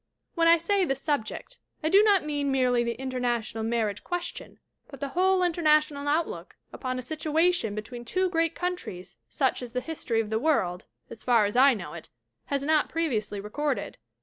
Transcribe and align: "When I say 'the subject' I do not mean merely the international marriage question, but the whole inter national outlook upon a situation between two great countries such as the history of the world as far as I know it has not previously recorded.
"When 0.33 0.47
I 0.47 0.57
say 0.57 0.83
'the 0.83 0.95
subject' 0.95 1.59
I 1.83 1.89
do 1.89 2.01
not 2.01 2.25
mean 2.25 2.51
merely 2.51 2.83
the 2.83 2.93
international 2.95 3.63
marriage 3.63 4.03
question, 4.03 4.57
but 4.87 4.99
the 4.99 5.09
whole 5.09 5.43
inter 5.43 5.61
national 5.61 6.07
outlook 6.07 6.55
upon 6.73 6.97
a 6.97 7.03
situation 7.03 7.75
between 7.75 8.03
two 8.03 8.27
great 8.27 8.55
countries 8.55 9.17
such 9.29 9.61
as 9.61 9.73
the 9.73 9.79
history 9.79 10.19
of 10.19 10.31
the 10.31 10.39
world 10.39 10.85
as 11.11 11.23
far 11.23 11.45
as 11.45 11.55
I 11.55 11.75
know 11.75 11.93
it 11.93 12.09
has 12.45 12.63
not 12.63 12.89
previously 12.89 13.39
recorded. 13.39 13.99